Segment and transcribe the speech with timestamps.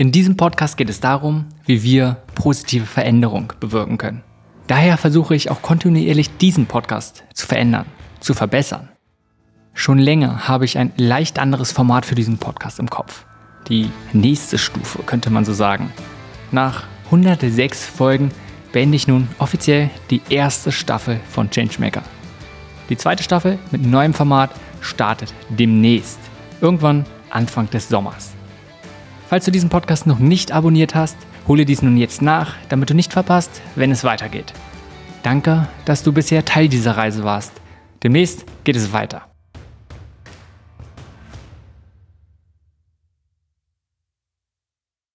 [0.00, 4.22] In diesem Podcast geht es darum, wie wir positive Veränderung bewirken können.
[4.68, 7.86] Daher versuche ich auch kontinuierlich diesen Podcast zu verändern,
[8.20, 8.90] zu verbessern.
[9.74, 13.26] Schon länger habe ich ein leicht anderes Format für diesen Podcast im Kopf.
[13.68, 15.92] Die nächste Stufe, könnte man so sagen.
[16.52, 18.30] Nach 106 Folgen
[18.70, 22.04] beende ich nun offiziell die erste Staffel von Changemaker.
[22.88, 26.20] Die zweite Staffel mit neuem Format startet demnächst,
[26.60, 28.37] irgendwann Anfang des Sommers.
[29.28, 31.16] Falls du diesen Podcast noch nicht abonniert hast,
[31.46, 34.54] hole dies nun jetzt nach, damit du nicht verpasst, wenn es weitergeht.
[35.22, 37.52] Danke, dass du bisher Teil dieser Reise warst.
[38.02, 39.26] Demnächst geht es weiter.